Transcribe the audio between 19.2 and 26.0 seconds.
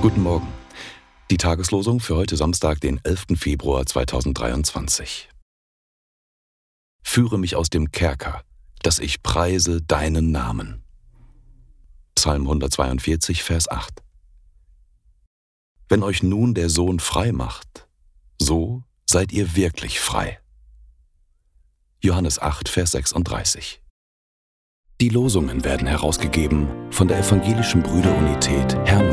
ihr wirklich frei. Johannes 8, Vers 36. Die Losungen werden